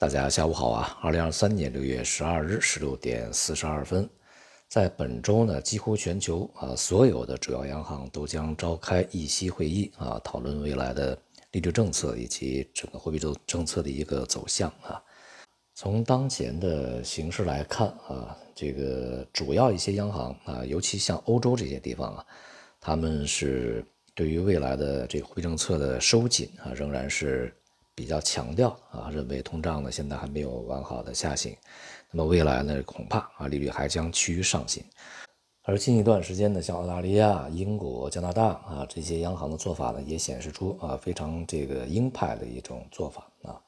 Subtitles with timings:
[0.00, 0.96] 大家下午好啊！
[1.02, 4.08] 二零二三年六月十二日十六点四十二分，
[4.68, 11.18] 在本周呢，几乎全球啊所有的主要央行都将召开议息会议啊，讨论未来的
[11.50, 15.02] 利率政策以及整个货币政政策的一个走向啊。
[15.74, 22.24] 从当前的形势来看啊，这个主要一些央行啊，尤其像欧洲这些地方啊，
[22.80, 23.84] 他们是
[24.14, 27.52] 对于未来的这个货币政策的收紧啊，仍然是。
[27.98, 31.56] 比较强调啊，认为通胀呢现在还没有完好的下行，
[32.12, 34.84] 那么未来呢恐怕啊利率还将趋于上行。
[35.64, 43.60] 而近一段时间呢，像澳大利亚、英国、加拿大啊这些央行的做法呢，也显示出啊非常这个鹰派的一种做法啊。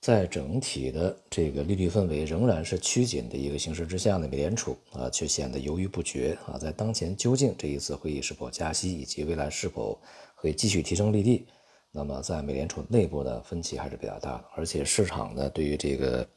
[0.00, 6.56] 在整体的这个利率氛围仍然是趋紧的一个形势之下呢，美联储啊却显得犹豫不决啊。
[6.56, 10.00] 在当前究竟这一次会议是否加息，以及未来是否
[10.34, 11.46] 会继续提升利率？
[11.92, 16.28] 那么，在美联储内部的分歧还是比较大的，而且市场呢对于这个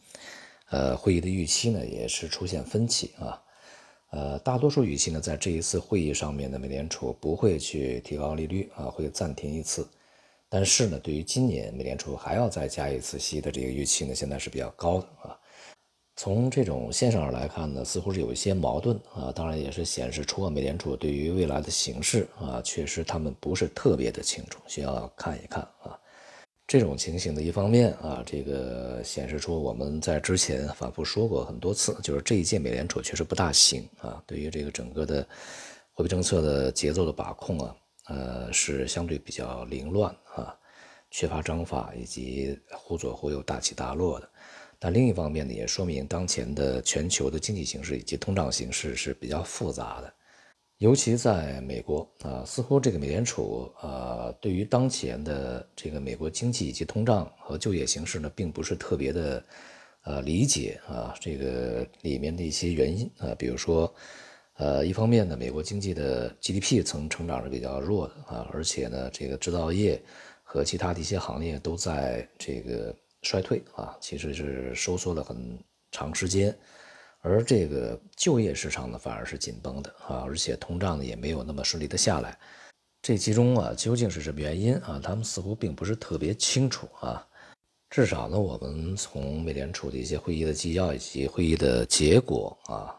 [0.69, 3.39] 呃会议的预期呢也是出现分歧啊。
[4.09, 9.87] 呃，大多数预期呢在这一次会议上面呢，美联储不会去提高利率啊，会暂停一次。
[10.49, 15.39] 但是呢，对于今年美联储还要再加一次息的这个预期呢，现在是比较高的啊。
[16.23, 25.99] 从这种现象上来看呢，似乎是有一些矛盾啊，当然也是显示出美联储对于未来的形势啊，确实他们不是特别的清楚，需要看一看啊。
[26.65, 35.27] 这种情形的一方面啊，这个显示出我们在之前反复说过很多次，就是这一届美联储确实不大行啊，对于这个整个的
[35.91, 37.75] 货币政策的节奏的把控啊，
[38.07, 40.55] 呃，是相对比较凌乱啊，
[41.11, 44.29] 缺乏章法以及忽左忽右、大起大落的。
[44.85, 50.13] 但另一方面呢，也说明当前的全球的经济形势以及通胀形势是比较复杂的，
[50.79, 59.45] 尤其在美国啊，似乎这个美联储啊，对于当前的这个美国经济以及通胀和就业形势呢，并不是特别的
[60.03, 63.89] 呃理解啊，这个里面的一些原因啊，比如说
[64.57, 70.03] 呃，一方面呢，美国经济的 GDP 曾成长是比较弱的啊，而且呢，这个制造业
[70.43, 72.93] 和其他的一些行业都在这个。
[73.23, 75.57] 衰退啊，其实是收缩了很
[75.91, 76.55] 长时间，
[77.21, 82.37] 而这个就业市场呢反而是紧绷的啊，而且通胀呢也没有那么顺利的下来。
[83.01, 84.99] 这其中啊究竟是什么原因啊？
[85.03, 87.27] 他们似乎并不是特别清楚啊。
[87.89, 92.95] 至少呢，我们从美联储的一些会议的纪要以及会议的结果啊，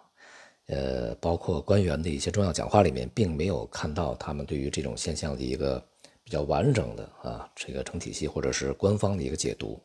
[0.66, 5.84] 呃，包括官员的一些重要讲话里面，并没有看到他们对于这种现象的一个
[6.22, 9.80] 比较完整的啊这个成体系或者是官方的一个解读。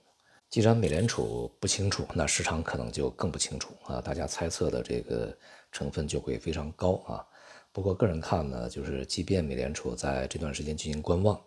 [0.50, 4.02] 既然美联储不清楚，那市场可能就更不清楚啊！
[4.02, 5.38] 大家猜测的这个
[5.72, 7.24] 成分就会非常高啊。
[7.72, 11.40] 不过个人看呢，就是即便美联储在这段时间进行观望，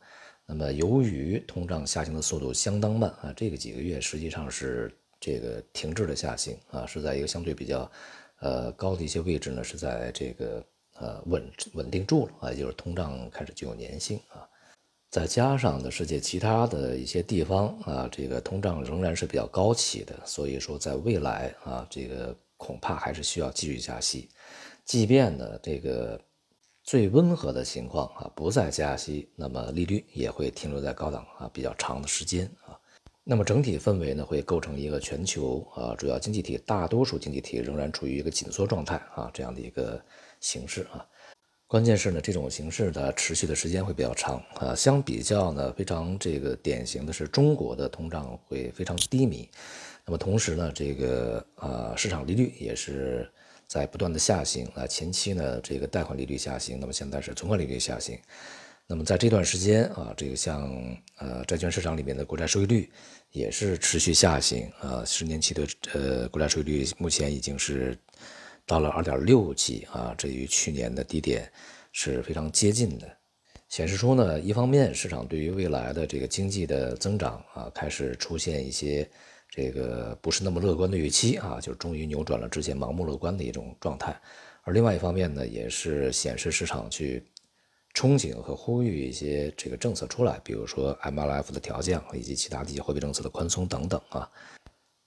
[0.46, 7.90] 那么由于通胀下行的速度相当慢啊，这个几个月实际上是这个停滞的下行啊，是在一个相对比较
[8.38, 10.64] 呃高的一些位置呢，是在这个
[11.00, 14.48] 呃稳稳定住了啊，就是通胀开始具有粘性啊。
[15.12, 24.30] 再加上呢，世界其他的一些地方啊，这个通胀仍然是比较高企的，所以说在未来啊，这个恐怕还是需要继续加息。
[24.86, 26.18] 即便呢这个
[26.82, 32.72] 最温和的情况啊不再加息，那么利率也会停留在高档啊比较长的时间啊。
[33.22, 40.02] 那么整体氛围呢会构成一个全球啊主要经济体大多数经济体仍然处于一个紧缩状态啊这样的一个
[40.40, 41.06] 形式啊。
[41.72, 44.74] 关键是呢，这种形式的持续的时间会比较长啊。
[44.74, 49.48] 相比较呢，非常这个典型的是中国的通胀会非常低迷，
[50.04, 53.26] 那么同时呢，这个呃市场利率也是
[53.66, 54.86] 在不断的下行啊。
[54.86, 58.18] 前期呢，这个贷款利率下行，那么现在是存款利率下行。
[58.86, 60.70] 那么在这段时间啊，这个像
[61.16, 62.92] 呃债券市场里面的国债收益率
[63.30, 65.02] 也是持续下行啊。
[65.06, 67.96] 十年期的呃国债收益率目前已经是。
[68.66, 71.50] 到了二点六几啊，这与去年的低点
[71.92, 73.16] 是非常接近的，
[73.68, 79.10] 显示出呢，一方面市场对于未来的这个经济的增长啊，开始出现一些
[79.48, 84.18] 这个不是那么乐观的预期啊，就终于扭转了之前盲目乐观的一种状态，
[84.62, 87.22] 而另外一方面呢，也是显示市场去
[87.94, 94.30] 憧憬和呼吁一些这个政策出来，比如说 MLF 的调降以及其他的一些货币政策的宽松等等啊。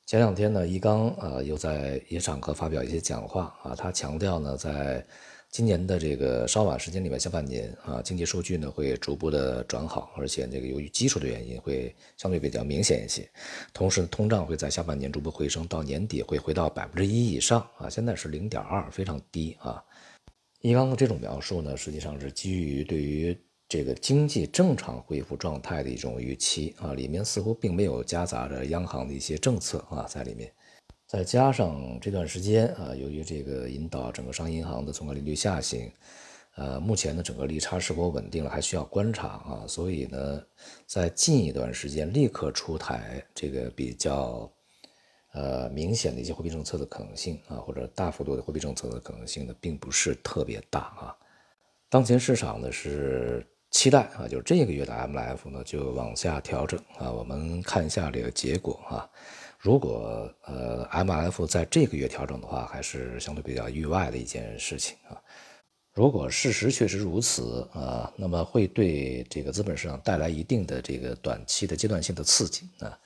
[0.06, 5.04] 前两天呢，易纲啊又在一些场合发表一些讲话啊，他强调呢，在
[5.50, 13.28] 今年的这个稍晚时间里面，下半年啊，经济数据呢会逐步的转好，而且这个由于基础的原因会相对比较明显一些，
[13.74, 19.84] 同时通胀会在下半年逐步回升，到年底会回到百分之一以上啊，现在是零点二，非常低啊。
[20.62, 23.36] 易纲的这种描述呢，实际上是基于对于
[23.68, 30.52] 这个经济正常恢复状态的一种预期啊，里面似乎并没有夹杂着央行的一些政策啊在里面。
[31.08, 35.92] 再加上这段时间啊，由于这个引导整个商业银行的存款利率下行，
[36.56, 40.44] 呃，目前呢整个利差是否稳定了还需要观察啊，所以呢，
[40.86, 44.52] 在近一段时间立刻出台这个比较
[45.34, 51.16] 呃明显的一些货币政策的可能性啊，或者大幅度的货币政策的可能性呢，并不是特别大啊。
[51.88, 53.46] 当前市场呢是
[53.76, 59.04] 期待啊，就是这个月的 MLF 呢就往下调整啊，我们看一下这个结果啊。
[59.60, 65.22] 如果呃 MLF 在这个月调整的话，还是相对比较意外的一件事情啊。
[65.94, 72.98] 如果事实确实如此啊，那么会对这个资本市场带来一定的这个短期的阶段性的刺激啊。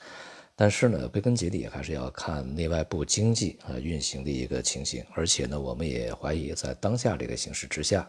[0.55, 8.07] 但是呢，归根结底还是要看内外部经济啊运行的一个情形，而且呢，我们也怀疑在当下这个形势之下，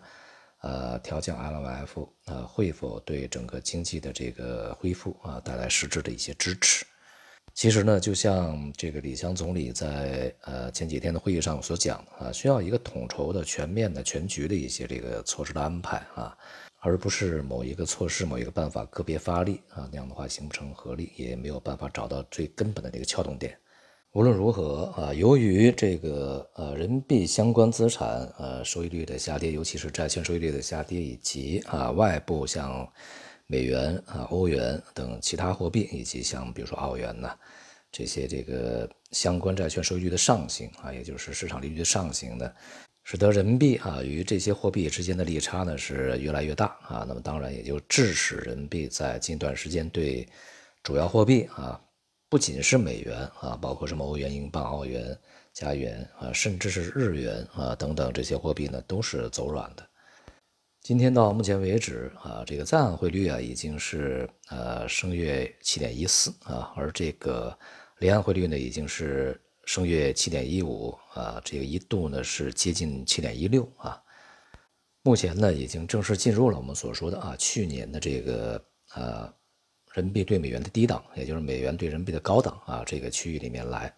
[0.63, 6.85] 呃，调降 MLF 啊会否对整个经济的这个恢复啊带来实质的一些支持。
[7.53, 16.37] 其实呢，就像这个李强总理在呃前几天的会议上所讲啊，需要一个统筹的、全面的、全局的一些这个措施的安排啊，
[16.79, 23.59] 而不是某一个措施、某一个办法个别发力啊，那样的话形不成合力，也没有办法找到最根本的那个撬动点。
[24.13, 28.09] 无论如何啊，由于这个呃人民币相关资产
[28.39, 32.91] 呃收益率的下跌，尤其是债券收益率的下跌，以及啊外部像。
[33.53, 37.35] 美元啊、欧元等其他货币，以及像比如说澳元呐，
[37.91, 42.49] 这些这个相关债券收益率的上行啊，也就是市场利率的上行呢，
[43.03, 47.05] 使得人民币啊与这些货币之间的利差呢是越来越大啊。
[47.09, 50.29] 那么当然也就致使人民币在近段时间对
[50.85, 51.81] 主要货币啊，
[52.31, 55.19] 不仅是美元啊，包括什么欧元、英镑、澳元、
[55.53, 59.85] 加元啊，甚至是日元啊等等这些货币呢，都是走软的。
[60.81, 67.59] 今天到目前为止啊，这个在岸汇率啊已经是呃升月七点一四啊，而这个
[67.99, 74.01] 离岸汇率呢已经是升月七点一五啊，这个一度呢是接近七点一六啊。
[75.03, 79.35] 目前呢已经正式进入了我们所说的啊去年的这个呃
[79.93, 83.93] 人民币对美元的低档，也就是美元对人民币的高档啊这个区域里面来。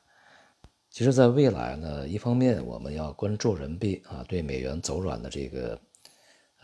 [0.90, 5.78] 其实，在未来呢，一方面我们要关注人民币啊对美元走软的这个。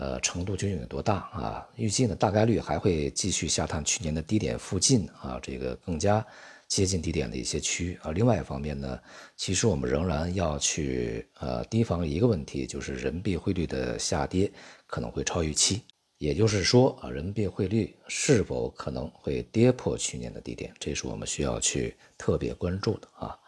[0.00, 1.68] 呃，程度究竟有多大啊？
[1.74, 6.24] 预计呢，大概率还会继续下探去年的低点附近啊，这个更加
[6.68, 8.12] 接近低点的一些区域啊。
[8.12, 8.96] 另外一方面呢，
[9.36, 14.48] 其实我们仍然要去呃提防一个问题，就是人民币汇率的下跌
[14.86, 15.82] 可能会超预期，
[16.18, 23.38] 也就是说啊，人民币汇率是否可能会跌破去年的低点，这是我们需要去特别关注的啊。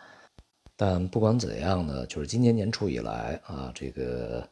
[0.77, 4.49] 但不管怎样呢，就是今年年初以来啊，这个。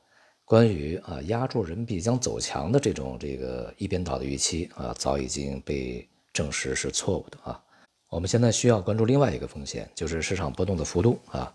[0.50, 7.62] 关于啊压住人民币将走强的这种这个一边倒的预期啊，早已经被证实是错误的啊。
[8.08, 11.54] 我们现在需要关注另外一个风险，就是市场波动的幅度啊，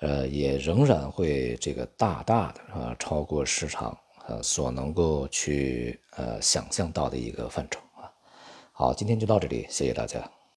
[0.00, 3.94] 呃，也仍然会这个大大的啊超过市场
[4.28, 8.10] 呃所能够去呃想象到的一个范畴啊。
[8.72, 10.35] 好，今天就到这里，谢谢大家。